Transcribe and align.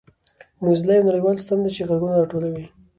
موزیلا 0.63 0.93
یو 0.95 1.07
نړیوال 1.09 1.35
سیسټم 1.39 1.59
دی 1.63 1.71
چې 1.75 1.87
ږغونه 1.89 2.15
راټولوي. 2.21 2.65